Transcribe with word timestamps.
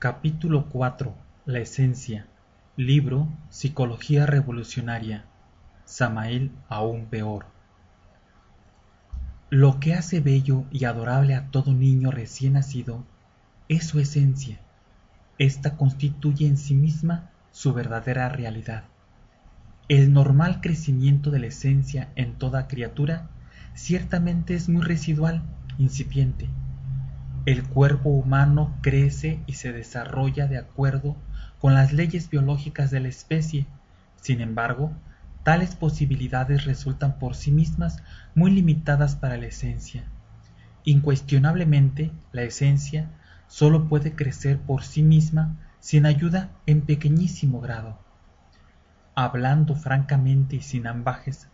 Capítulo 0.00 0.66
4 0.66 1.12
La 1.44 1.58
esencia 1.58 2.28
Libro 2.76 3.26
Psicología 3.48 4.26
revolucionaria 4.26 5.24
Samael 5.86 6.52
aún 6.68 7.06
peor 7.06 7.46
Lo 9.50 9.80
que 9.80 9.94
hace 9.94 10.20
bello 10.20 10.62
y 10.70 10.84
adorable 10.84 11.34
a 11.34 11.50
todo 11.50 11.72
niño 11.72 12.12
recién 12.12 12.52
nacido 12.52 13.04
es 13.68 13.88
su 13.88 13.98
esencia. 13.98 14.60
Esta 15.36 15.76
constituye 15.76 16.46
en 16.46 16.58
sí 16.58 16.76
misma 16.76 17.30
su 17.50 17.72
verdadera 17.72 18.28
realidad. 18.28 18.84
El 19.88 20.12
normal 20.12 20.60
crecimiento 20.60 21.32
de 21.32 21.40
la 21.40 21.48
esencia 21.48 22.12
en 22.14 22.34
toda 22.34 22.68
criatura 22.68 23.30
ciertamente 23.74 24.54
es 24.54 24.68
muy 24.68 24.82
residual, 24.82 25.42
incipiente. 25.76 26.48
El 27.48 27.66
cuerpo 27.66 28.10
humano 28.10 28.76
crece 28.82 29.40
y 29.46 29.54
se 29.54 29.72
desarrolla 29.72 30.48
de 30.48 30.58
acuerdo 30.58 31.16
con 31.58 31.72
las 31.72 31.94
leyes 31.94 32.28
biológicas 32.28 32.90
de 32.90 33.00
la 33.00 33.08
especie. 33.08 33.64
Sin 34.20 34.42
embargo, 34.42 34.92
tales 35.44 35.74
posibilidades 35.74 36.66
resultan 36.66 37.18
por 37.18 37.34
sí 37.34 37.50
mismas 37.50 38.02
muy 38.34 38.50
limitadas 38.50 39.16
para 39.16 39.38
la 39.38 39.46
esencia. 39.46 40.04
Incuestionablemente, 40.84 42.10
la 42.32 42.42
esencia 42.42 43.08
sólo 43.46 43.88
puede 43.88 44.14
crecer 44.14 44.58
por 44.58 44.82
sí 44.82 45.02
misma 45.02 45.56
sin 45.80 46.04
ayuda 46.04 46.50
en 46.66 46.82
pequeñísimo 46.82 47.62
grado. 47.62 47.98
Hablando 49.14 49.74
francamente 49.74 50.56
y 50.56 50.60
sin 50.60 50.86
ambajes, 50.86 51.48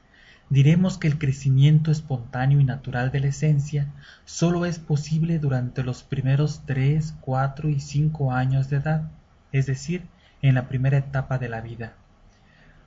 diremos 0.50 0.98
que 0.98 1.08
el 1.08 1.18
crecimiento 1.18 1.90
espontáneo 1.90 2.60
y 2.60 2.64
natural 2.64 3.10
de 3.10 3.20
la 3.20 3.28
esencia 3.28 3.88
sólo 4.24 4.66
es 4.66 4.78
posible 4.78 5.38
durante 5.38 5.82
los 5.82 6.02
primeros 6.02 6.62
tres, 6.66 7.14
cuatro 7.20 7.68
y 7.68 7.80
cinco 7.80 8.32
años 8.32 8.70
de 8.70 8.76
edad, 8.76 9.10
es 9.52 9.66
decir, 9.66 10.06
en 10.42 10.54
la 10.54 10.68
primera 10.68 10.98
etapa 10.98 11.38
de 11.38 11.48
la 11.48 11.60
vida. 11.60 11.94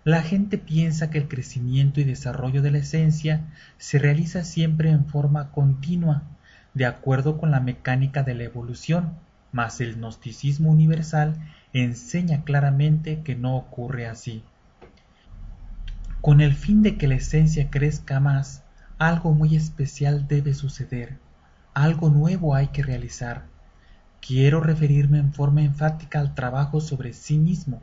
La 0.03 0.22
gente 0.22 0.58
piensa 0.58 1.09
que 1.09 1.17
el 1.17 1.27
crecimiento 1.27 1.99
y 1.99 2.05
desarrollo 2.05 2.61
de 2.61 2.72
la 2.72 2.77
esencia 2.77 3.41
se 3.77 3.99
realiza 3.99 4.44
siempre 4.44 4.89
en 4.89 5.05
forma 5.05 5.52
continua, 5.52 6.23
de 6.73 6.86
acuerdo 6.86 7.38
con 7.38 7.52
la 7.52 7.59
mecánica 7.59 8.23
de 8.23 8.36
la 8.36 8.44
evolución, 8.44 9.14
mas 9.52 9.81
el 9.81 9.95
gnosticismo 9.95 10.69
universal 10.69 11.36
enseña 11.73 12.44
claramente 12.44 13.21
que 13.23 13.36
no 13.36 13.58
ocurre 13.58 14.08
así. 14.08 14.44
Con 16.28 16.42
el 16.42 16.56
fin 16.56 16.81
de 16.81 16.97
que 16.97 17.08
la 17.08 17.16
esencia 17.16 17.70
crezca 17.70 18.20
más, 18.20 18.61
algo 18.97 19.33
muy 19.33 19.56
especial 19.56 20.28
debe 20.28 20.53
suceder, 20.53 21.20
algo 21.73 22.09
nuevo 22.09 22.53
hay 22.53 22.67
que 22.67 22.83
realizar. 22.83 23.45
Quiero 24.20 24.59
referirme 24.59 25.20
en 25.20 25.31
forma 25.31 25.61
enfática 25.61 26.20
al 26.20 26.36
trabajo 26.36 26.81
sobre 26.81 27.14
sí 27.14 27.38
mismo. 27.38 27.81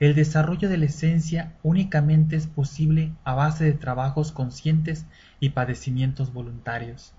El 0.00 0.16
desarrollo 0.16 0.68
de 0.68 0.78
la 0.78 0.86
esencia 0.86 1.52
únicamente 1.62 2.34
es 2.34 2.48
posible 2.48 3.12
a 3.22 3.34
base 3.34 3.62
de 3.62 3.74
trabajos 3.74 4.32
conscientes 4.32 5.06
y 5.38 5.50
padecimientos 5.50 6.32
voluntarios. 6.32 7.12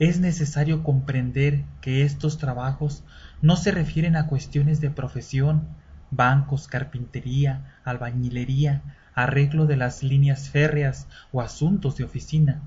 Es 0.00 0.18
necesario 0.18 0.82
comprender 0.82 1.62
que 1.80 2.02
estos 2.02 2.38
trabajos 2.38 3.04
no 3.40 3.54
se 3.54 3.70
refieren 3.70 4.16
a 4.16 4.26
cuestiones 4.26 4.80
de 4.80 4.90
profesión, 4.90 5.68
bancos, 6.10 6.66
carpintería, 6.66 7.78
albañilería, 7.84 8.82
arreglo 9.14 9.66
de 9.66 9.76
las 9.76 10.02
líneas 10.02 10.48
férreas 10.48 11.06
o 11.32 11.40
asuntos 11.40 11.96
de 11.96 12.04
oficina. 12.04 12.62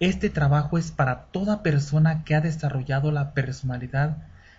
Este 0.00 0.30
trabajo 0.30 0.78
es 0.78 0.90
para 0.90 1.24
toda 1.26 1.62
persona 1.62 2.24
que 2.24 2.34
ha 2.34 2.40
desarrollado 2.40 3.12
la 3.12 3.32
personalidad. 3.32 4.18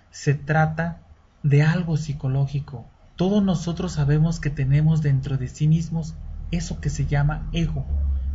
Se 0.10 0.34
trata 0.34 1.00
de 1.44 1.62
algo 1.64 1.98
psicológico. 1.98 2.86
Todos 3.16 3.44
nosotros 3.44 3.94
sabemos 3.94 4.40
que 4.40 4.50
tenemos 4.50 5.02
dentro 5.02 5.38
de 5.38 5.48
sí 5.48 5.68
mismos 5.68 6.16
eso 6.52 6.80
que 6.80 6.90
se 6.90 7.06
llama 7.06 7.48
ego, 7.52 7.86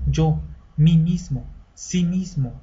yo, 0.06 0.41
mí 0.76 0.99
mismo, 0.99 1.47
sí 1.75 2.04
mismo. 2.04 2.60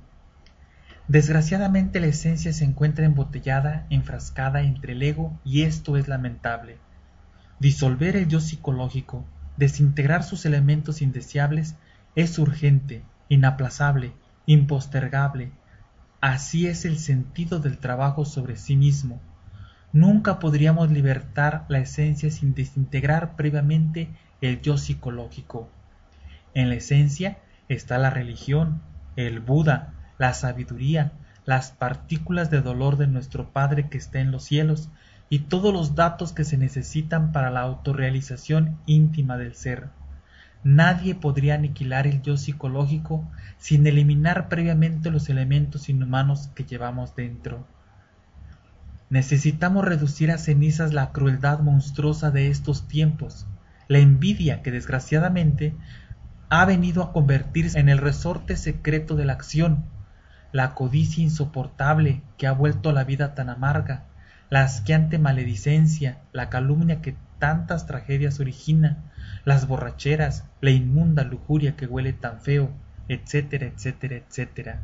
Desgraciadamente 1.07 1.99
la 1.99 2.07
esencia 2.07 2.53
se 2.53 2.65
encuentra 2.65 3.05
embotellada, 3.05 3.87
enfrascada 3.89 4.61
entre 4.61 4.93
el 4.93 5.01
ego 5.01 5.39
y 5.43 5.63
esto 5.63 5.97
es 5.97 6.07
lamentable. 6.07 6.77
Disolver 7.59 8.15
el 8.15 8.27
yo 8.27 8.39
psicológico 8.39 9.25
desintegrar 9.59 10.23
sus 10.23 10.45
elementos 10.45 11.01
indeseables 11.01 11.75
es 12.15 12.39
urgente, 12.39 13.03
inaplazable, 13.27 14.13
impostergable. 14.45 15.51
Así 16.21 16.65
es 16.67 16.85
el 16.85 16.97
sentido 16.97 17.59
del 17.59 17.77
trabajo 17.77 18.25
sobre 18.25 18.55
sí 18.55 18.77
mismo. 18.77 19.21
Nunca 19.91 20.39
podríamos 20.39 20.91
libertar 20.91 21.65
la 21.67 21.79
esencia 21.79 22.31
sin 22.31 22.53
desintegrar 22.53 23.35
previamente 23.35 24.09
el 24.39 24.61
yo 24.61 24.77
psicológico. 24.77 25.69
En 26.53 26.69
la 26.69 26.75
esencia 26.75 27.37
está 27.67 27.97
la 27.97 28.09
religión, 28.09 28.81
el 29.17 29.41
Buda, 29.41 29.93
la 30.17 30.33
sabiduría, 30.33 31.11
las 31.45 31.71
partículas 31.71 32.49
de 32.49 32.61
dolor 32.61 32.97
de 32.97 33.07
nuestro 33.07 33.51
Padre 33.51 33.89
que 33.89 33.97
está 33.97 34.19
en 34.19 34.31
los 34.31 34.43
cielos, 34.43 34.89
y 35.29 35.39
todos 35.39 35.71
los 35.71 35.95
datos 35.95 36.33
que 36.33 36.43
se 36.43 36.57
necesitan 36.57 37.31
para 37.31 37.51
la 37.51 37.61
autorrealización 37.61 38.79
íntima 38.85 39.37
del 39.37 39.55
ser. 39.55 39.89
Nadie 40.63 41.15
podría 41.15 41.55
aniquilar 41.55 42.07
el 42.07 42.21
yo 42.21 42.35
psicológico 42.35 43.29
sin 43.57 43.85
eliminar 43.87 44.49
previamente 44.49 45.11
los 45.11 45.29
elementos 45.29 45.87
inhumanos 45.87 46.49
que 46.55 46.65
llevamos 46.65 47.15
dentro. 47.15 47.65
Necesitamos 49.09 49.85
reducir 49.85 50.31
a 50.31 50.37
cenizas 50.37 50.93
la 50.93 51.11
crueldad 51.11 51.59
monstruosa 51.59 52.29
de 52.31 52.49
estos 52.49 52.87
tiempos, 52.87 53.47
la 53.87 53.99
envidia 53.99 54.61
que 54.61 54.71
desgraciadamente 54.71 55.73
ha 56.49 56.65
venido 56.65 57.03
a 57.03 57.13
convertirse 57.13 57.79
en 57.79 57.89
el 57.89 57.99
resorte 57.99 58.57
secreto 58.57 59.15
de 59.15 59.25
la 59.25 59.33
acción, 59.33 59.85
la 60.51 60.73
codicia 60.73 61.23
insoportable 61.23 62.21
que 62.37 62.47
ha 62.47 62.51
vuelto 62.51 62.91
la 62.91 63.03
vida 63.03 63.33
tan 63.35 63.49
amarga, 63.49 64.05
la 64.49 64.63
asqueante 64.63 65.19
maledicencia, 65.19 66.17
la 66.31 66.49
calumnia 66.49 67.01
que 67.01 67.15
tantas 67.37 67.85
tragedias 67.85 68.39
origina, 68.39 68.97
las 69.45 69.67
borracheras, 69.67 70.45
la 70.61 70.71
inmunda 70.71 71.23
lujuria 71.23 71.75
que 71.75 71.85
huele 71.85 72.13
tan 72.13 72.41
feo, 72.41 72.71
etcétera, 73.07 73.67
etcétera, 73.67 74.17
etcétera. 74.17 74.81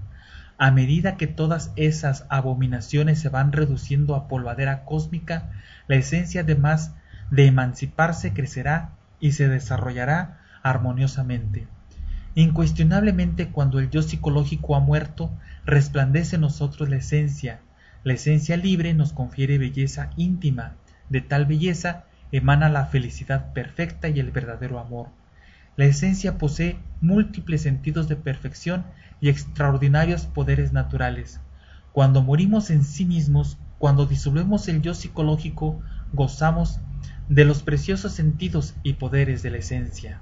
A 0.57 0.71
medida 0.71 1.17
que 1.17 1.27
todas 1.27 1.71
esas 1.75 2.25
abominaciones 2.29 3.19
se 3.19 3.29
van 3.29 3.51
reduciendo 3.51 4.15
a 4.15 4.27
polvadera 4.27 4.85
cósmica, 4.85 5.51
la 5.87 5.95
esencia 5.95 6.41
además 6.41 6.93
de 7.29 7.47
emanciparse 7.47 8.33
crecerá 8.33 8.91
y 9.19 9.33
se 9.33 9.49
desarrollará 9.49 10.39
armoniosamente. 10.63 11.67
Incuestionablemente 12.35 13.49
cuando 13.49 13.79
el 13.79 13.89
yo 13.89 14.01
psicológico 14.01 14.75
ha 14.75 14.79
muerto, 14.79 15.31
resplandece 15.65 16.35
en 16.35 16.41
nosotros 16.41 16.89
la 16.89 16.97
esencia, 16.97 17.59
la 18.05 18.13
esencia 18.13 18.55
libre 18.55 18.93
nos 18.93 19.13
confiere 19.13 19.57
belleza 19.57 20.11
íntima, 20.15 20.75
de 21.09 21.21
tal 21.21 21.47
belleza 21.47 22.05
emana 22.31 22.69
la 22.69 22.85
felicidad 22.85 23.51
perfecta 23.51 24.09
y 24.09 24.19
el 24.19 24.29
verdadero 24.29 24.77
amor. 24.77 25.07
La 25.75 25.85
esencia 25.85 26.37
posee 26.37 26.77
múltiples 27.01 27.63
sentidos 27.63 28.07
de 28.07 28.15
perfección 28.15 28.85
y 29.21 29.29
extraordinarios 29.29 30.27
poderes 30.27 30.71
naturales. 30.71 31.39
Cuando 31.93 32.21
morimos 32.21 32.69
en 32.69 32.83
sí 32.83 33.05
mismos, 33.05 33.57
cuando 33.79 34.05
disolvemos 34.05 34.67
el 34.67 34.83
yo 34.83 34.93
psicológico, 34.93 35.81
gozamos 36.13 36.79
de 37.27 37.43
los 37.43 37.63
preciosos 37.63 38.13
sentidos 38.13 38.75
y 38.83 38.93
poderes 38.93 39.41
de 39.41 39.49
la 39.49 39.57
esencia. 39.57 40.21